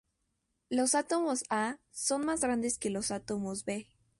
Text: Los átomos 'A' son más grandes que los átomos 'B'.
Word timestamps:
Los 0.71 0.95
átomos 0.95 1.43
'A' 1.51 1.77
son 1.91 2.25
más 2.25 2.41
grandes 2.41 2.79
que 2.79 2.89
los 2.89 3.11
átomos 3.11 3.65
'B'. 3.65 3.87